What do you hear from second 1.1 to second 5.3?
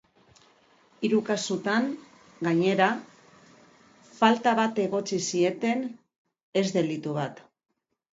kasuotan, gainera, falta bat egotzi